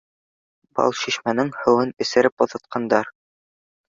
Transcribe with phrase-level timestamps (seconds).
[0.77, 3.13] Балшишмәнең һыуын эсереп оҙатҡандар